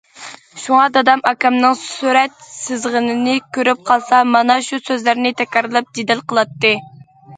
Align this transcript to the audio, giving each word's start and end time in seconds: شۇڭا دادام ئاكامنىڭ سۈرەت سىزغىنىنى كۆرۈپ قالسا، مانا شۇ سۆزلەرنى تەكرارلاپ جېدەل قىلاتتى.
شۇڭا 0.61 0.85
دادام 0.93 1.19
ئاكامنىڭ 1.31 1.75
سۈرەت 1.81 2.33
سىزغىنىنى 2.47 3.35
كۆرۈپ 3.59 3.85
قالسا، 3.91 4.23
مانا 4.37 4.57
شۇ 4.69 4.81
سۆزلەرنى 4.89 5.35
تەكرارلاپ 5.43 5.97
جېدەل 5.99 6.25
قىلاتتى. 6.33 6.73